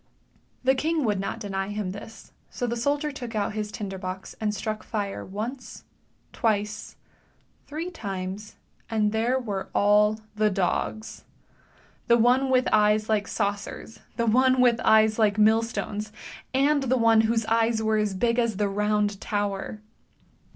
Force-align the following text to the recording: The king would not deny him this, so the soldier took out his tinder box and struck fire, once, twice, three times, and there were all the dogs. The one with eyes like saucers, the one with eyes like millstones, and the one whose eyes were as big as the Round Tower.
The 0.63 0.73
king 0.73 1.05
would 1.05 1.19
not 1.19 1.37
deny 1.39 1.67
him 1.67 1.91
this, 1.91 2.31
so 2.49 2.65
the 2.65 2.75
soldier 2.75 3.11
took 3.11 3.35
out 3.35 3.53
his 3.53 3.71
tinder 3.71 3.99
box 3.99 4.35
and 4.41 4.51
struck 4.51 4.81
fire, 4.81 5.23
once, 5.23 5.83
twice, 6.33 6.95
three 7.67 7.91
times, 7.91 8.55
and 8.89 9.11
there 9.11 9.37
were 9.37 9.69
all 9.75 10.19
the 10.35 10.49
dogs. 10.49 11.23
The 12.07 12.17
one 12.17 12.49
with 12.49 12.67
eyes 12.73 13.09
like 13.09 13.27
saucers, 13.27 13.99
the 14.17 14.25
one 14.25 14.59
with 14.59 14.79
eyes 14.83 15.19
like 15.19 15.37
millstones, 15.37 16.11
and 16.51 16.81
the 16.81 16.97
one 16.97 17.21
whose 17.21 17.45
eyes 17.45 17.79
were 17.83 17.97
as 17.97 18.15
big 18.15 18.39
as 18.39 18.57
the 18.57 18.67
Round 18.69 19.21
Tower. 19.21 19.81